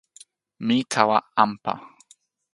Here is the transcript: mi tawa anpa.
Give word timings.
mi 0.65 0.77
tawa 0.91 1.17
anpa. 1.41 1.73